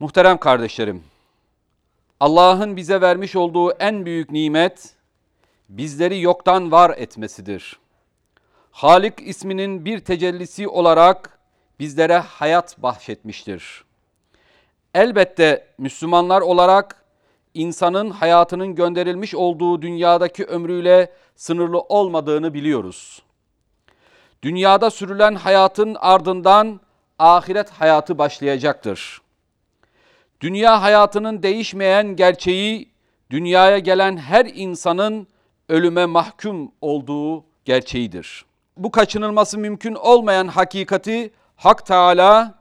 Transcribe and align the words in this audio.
Muhterem 0.00 0.38
kardeşlerim, 0.38 1.04
Allah'ın 2.20 2.76
bize 2.76 3.00
vermiş 3.00 3.36
olduğu 3.36 3.72
en 3.72 4.06
büyük 4.06 4.30
nimet 4.30 4.94
bizleri 5.68 6.20
yoktan 6.20 6.72
var 6.72 6.94
etmesidir. 6.96 7.78
Halik 8.70 9.14
isminin 9.20 9.84
bir 9.84 9.98
tecellisi 9.98 10.68
olarak 10.68 11.38
bizlere 11.80 12.18
hayat 12.18 12.82
bahşetmiştir. 12.82 13.84
Elbette 14.94 15.66
Müslümanlar 15.78 16.40
olarak 16.40 17.04
insanın 17.54 18.10
hayatının 18.10 18.74
gönderilmiş 18.74 19.34
olduğu 19.34 19.82
dünyadaki 19.82 20.44
ömrüyle 20.44 21.12
sınırlı 21.36 21.80
olmadığını 21.80 22.54
biliyoruz. 22.54 23.22
Dünyada 24.42 24.90
sürülen 24.90 25.34
hayatın 25.34 25.96
ardından 26.00 26.80
ahiret 27.18 27.70
hayatı 27.70 28.18
başlayacaktır. 28.18 29.23
Dünya 30.40 30.82
hayatının 30.82 31.42
değişmeyen 31.42 32.16
gerçeği 32.16 32.88
dünyaya 33.30 33.78
gelen 33.78 34.16
her 34.16 34.46
insanın 34.54 35.26
ölüme 35.68 36.06
mahkum 36.06 36.72
olduğu 36.80 37.44
gerçeğidir. 37.64 38.44
Bu 38.76 38.90
kaçınılması 38.90 39.58
mümkün 39.58 39.94
olmayan 39.94 40.48
hakikati 40.48 41.30
Hak 41.56 41.86
Teala 41.86 42.54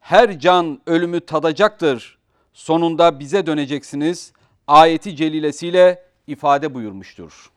her 0.00 0.38
can 0.38 0.80
ölümü 0.86 1.20
tadacaktır. 1.20 2.18
Sonunda 2.52 3.20
bize 3.20 3.46
döneceksiniz. 3.46 4.32
Ayeti 4.66 5.16
celilesiyle 5.16 6.02
ifade 6.26 6.74
buyurmuştur. 6.74 7.50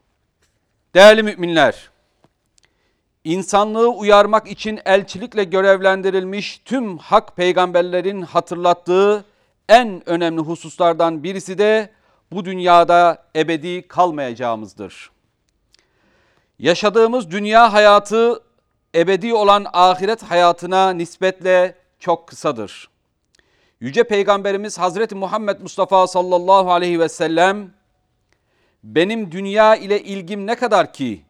Değerli 0.96 1.24
müminler, 1.24 1.90
insanlığı 3.24 3.90
uyarmak 3.90 4.48
için 4.48 4.80
elçilikle 4.86 5.44
görevlendirilmiş 5.44 6.62
tüm 6.66 6.98
hak 6.98 7.36
peygamberlerin 7.36 8.22
hatırlattığı 8.22 9.26
en 9.70 10.10
önemli 10.10 10.42
hususlardan 10.42 11.24
birisi 11.24 11.58
de 11.58 11.90
bu 12.32 12.46
dünyada 12.46 13.24
ebedi 13.36 13.88
kalmayacağımızdır. 13.88 15.12
Yaşadığımız 16.60 17.32
dünya 17.32 17.74
hayatı 17.74 18.44
ebedi 18.96 19.34
olan 19.34 19.66
ahiret 19.74 20.24
hayatına 20.24 20.94
nispetle 20.94 21.76
çok 22.00 22.28
kısadır. 22.28 22.90
Yüce 23.80 24.04
Peygamberimiz 24.04 24.80
Hazreti 24.80 25.16
Muhammed 25.16 25.62
Mustafa 25.62 26.08
sallallahu 26.08 26.72
aleyhi 26.72 27.00
ve 27.00 27.10
sellem 27.10 27.74
benim 28.84 29.32
dünya 29.32 29.76
ile 29.76 30.04
ilgim 30.04 30.48
ne 30.48 30.56
kadar 30.56 30.94
ki 30.94 31.22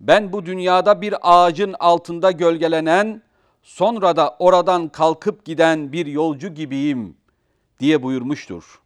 ben 0.00 0.32
bu 0.32 0.46
dünyada 0.46 1.00
bir 1.00 1.14
ağacın 1.22 1.74
altında 1.78 2.30
gölgelenen 2.30 3.22
sonra 3.62 4.16
da 4.16 4.36
oradan 4.38 4.88
kalkıp 4.88 5.44
giden 5.44 5.92
bir 5.92 6.06
yolcu 6.06 6.48
gibiyim 6.48 7.16
diye 7.80 8.02
buyurmuştur. 8.02 8.80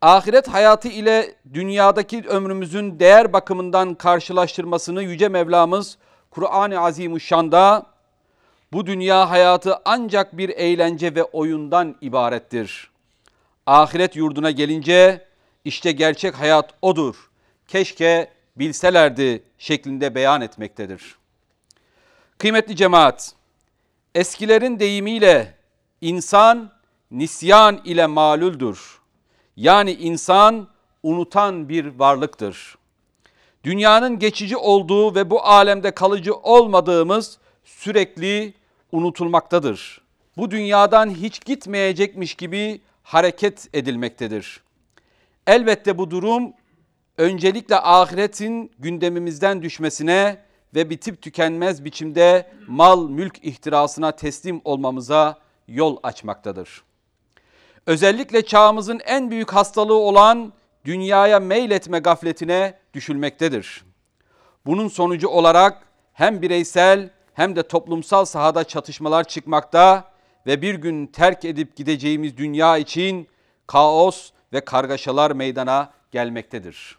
Ahiret 0.00 0.48
hayatı 0.48 0.88
ile 0.88 1.34
dünyadaki 1.54 2.22
ömrümüzün 2.28 3.00
değer 3.00 3.32
bakımından 3.32 3.94
karşılaştırmasını 3.94 5.02
Yüce 5.02 5.28
Mevlamız 5.28 5.98
Kur'an-ı 6.30 6.80
Azimuşşan'da 6.80 7.86
bu 8.72 8.86
dünya 8.86 9.30
hayatı 9.30 9.78
ancak 9.84 10.36
bir 10.36 10.48
eğlence 10.48 11.14
ve 11.14 11.24
oyundan 11.24 11.96
ibarettir. 12.00 12.90
Ahiret 13.66 14.16
yurduna 14.16 14.50
gelince 14.50 15.26
işte 15.64 15.92
gerçek 15.92 16.34
hayat 16.34 16.74
odur. 16.82 17.30
Keşke 17.68 18.30
bilselerdi 18.56 19.42
şeklinde 19.58 20.14
beyan 20.14 20.40
etmektedir. 20.40 21.16
Kıymetli 22.38 22.76
cemaat, 22.76 23.34
eskilerin 24.14 24.80
deyimiyle 24.80 25.54
insan 26.00 26.72
nisyan 27.12 27.80
ile 27.84 28.06
malüldür. 28.06 28.98
Yani 29.56 29.92
insan 29.92 30.68
unutan 31.02 31.68
bir 31.68 31.86
varlıktır. 31.98 32.78
Dünyanın 33.64 34.18
geçici 34.18 34.56
olduğu 34.56 35.14
ve 35.14 35.30
bu 35.30 35.42
alemde 35.42 35.90
kalıcı 35.90 36.34
olmadığımız 36.34 37.38
sürekli 37.64 38.54
unutulmaktadır. 38.92 40.00
Bu 40.36 40.50
dünyadan 40.50 41.10
hiç 41.10 41.44
gitmeyecekmiş 41.44 42.34
gibi 42.34 42.80
hareket 43.02 43.68
edilmektedir. 43.72 44.62
Elbette 45.46 45.98
bu 45.98 46.10
durum 46.10 46.52
öncelikle 47.18 47.76
ahiretin 47.76 48.72
gündemimizden 48.78 49.62
düşmesine 49.62 50.38
ve 50.74 50.90
bitip 50.90 51.22
tükenmez 51.22 51.84
biçimde 51.84 52.50
mal 52.68 53.08
mülk 53.08 53.44
ihtirasına 53.44 54.12
teslim 54.12 54.60
olmamıza 54.64 55.38
yol 55.68 55.96
açmaktadır. 56.02 56.82
Özellikle 57.86 58.46
çağımızın 58.46 59.00
en 59.06 59.30
büyük 59.30 59.52
hastalığı 59.52 59.98
olan 59.98 60.52
dünyaya 60.84 61.40
meyletme 61.40 61.98
gafletine 61.98 62.78
düşülmektedir. 62.94 63.84
Bunun 64.66 64.88
sonucu 64.88 65.28
olarak 65.28 65.86
hem 66.12 66.42
bireysel 66.42 67.10
hem 67.34 67.56
de 67.56 67.62
toplumsal 67.62 68.24
sahada 68.24 68.64
çatışmalar 68.64 69.24
çıkmakta 69.24 70.04
ve 70.46 70.62
bir 70.62 70.74
gün 70.74 71.06
terk 71.06 71.44
edip 71.44 71.76
gideceğimiz 71.76 72.36
dünya 72.36 72.78
için 72.78 73.28
kaos 73.66 74.30
ve 74.52 74.60
kargaşalar 74.60 75.30
meydana 75.30 75.92
gelmektedir. 76.10 76.98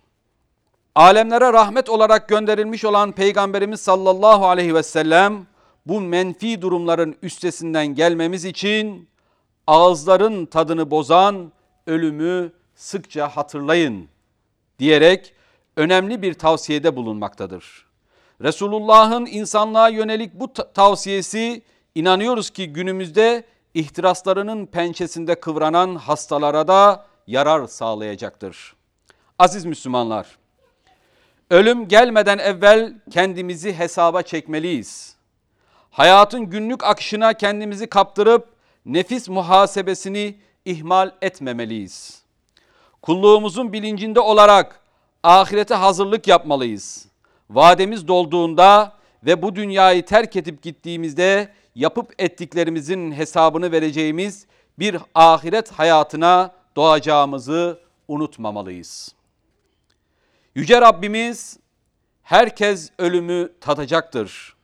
Alemlere 0.95 1.53
rahmet 1.53 1.89
olarak 1.89 2.29
gönderilmiş 2.29 2.85
olan 2.85 3.11
Peygamberimiz 3.11 3.81
sallallahu 3.81 4.47
aleyhi 4.47 4.75
ve 4.75 4.83
sellem 4.83 5.47
bu 5.85 6.01
menfi 6.01 6.61
durumların 6.61 7.15
üstesinden 7.21 7.87
gelmemiz 7.87 8.45
için 8.45 9.09
ağızların 9.67 10.45
tadını 10.45 10.91
bozan 10.91 11.51
ölümü 11.87 12.51
sıkça 12.75 13.27
hatırlayın 13.27 14.07
diyerek 14.79 15.33
önemli 15.77 16.21
bir 16.21 16.33
tavsiyede 16.33 16.95
bulunmaktadır. 16.95 17.85
Resulullah'ın 18.41 19.25
insanlığa 19.25 19.89
yönelik 19.89 20.33
bu 20.33 20.53
tavsiyesi 20.53 21.61
inanıyoruz 21.95 22.49
ki 22.49 22.73
günümüzde 22.73 23.43
ihtiraslarının 23.73 24.65
pençesinde 24.65 25.35
kıvranan 25.35 25.95
hastalara 25.95 26.67
da 26.67 27.05
yarar 27.27 27.67
sağlayacaktır. 27.67 28.75
Aziz 29.39 29.65
Müslümanlar, 29.65 30.37
ölüm 31.49 31.87
gelmeden 31.87 32.37
evvel 32.37 32.93
kendimizi 33.11 33.73
hesaba 33.73 34.21
çekmeliyiz. 34.21 35.15
Hayatın 35.91 36.41
günlük 36.45 36.83
akışına 36.83 37.33
kendimizi 37.33 37.87
kaptırıp 37.87 38.52
nefis 38.85 39.29
muhasebesini 39.29 40.37
ihmal 40.65 41.11
etmemeliyiz. 41.21 42.23
Kulluğumuzun 43.01 43.73
bilincinde 43.73 44.19
olarak 44.19 44.79
ahirete 45.23 45.75
hazırlık 45.75 46.27
yapmalıyız. 46.27 47.07
Vademiz 47.49 48.07
dolduğunda 48.07 48.93
ve 49.25 49.41
bu 49.41 49.55
dünyayı 49.55 50.05
terk 50.05 50.35
edip 50.35 50.61
gittiğimizde 50.61 51.53
yapıp 51.75 52.13
ettiklerimizin 52.19 53.11
hesabını 53.11 53.71
vereceğimiz 53.71 54.45
bir 54.79 54.97
ahiret 55.15 55.71
hayatına 55.71 56.51
doğacağımızı 56.75 57.79
unutmamalıyız. 58.07 59.15
Yüce 60.55 60.81
Rabbimiz 60.81 61.59
herkes 62.23 62.91
ölümü 62.99 63.53
tadacaktır. 63.61 64.55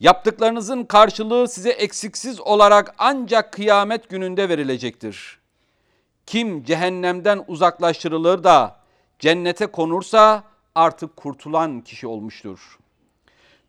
Yaptıklarınızın 0.00 0.84
karşılığı 0.84 1.48
size 1.48 1.70
eksiksiz 1.70 2.40
olarak 2.40 2.94
ancak 2.98 3.52
kıyamet 3.52 4.08
gününde 4.08 4.48
verilecektir. 4.48 5.38
Kim 6.26 6.64
cehennemden 6.64 7.44
uzaklaştırılır 7.48 8.44
da 8.44 8.76
cennete 9.18 9.66
konursa 9.66 10.44
artık 10.74 11.16
kurtulan 11.16 11.80
kişi 11.80 12.06
olmuştur. 12.06 12.78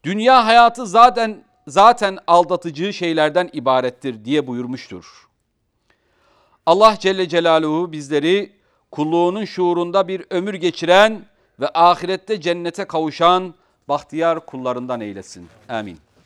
Dünya 0.03 0.45
hayatı 0.45 0.87
zaten 0.87 1.43
zaten 1.67 2.17
aldatıcı 2.27 2.93
şeylerden 2.93 3.49
ibarettir 3.53 4.25
diye 4.25 4.47
buyurmuştur. 4.47 5.27
Allah 6.65 6.95
Celle 6.99 7.29
Celaluhu 7.29 7.91
bizleri 7.91 8.51
kulluğunun 8.91 9.45
şuurunda 9.45 10.07
bir 10.07 10.25
ömür 10.29 10.53
geçiren 10.53 11.25
ve 11.59 11.69
ahirette 11.73 12.41
cennete 12.41 12.85
kavuşan 12.85 13.53
bahtiyar 13.87 14.45
kullarından 14.45 15.01
eylesin. 15.01 15.47
Amin. 15.69 15.97